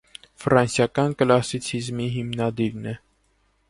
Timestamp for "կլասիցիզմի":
1.21-2.11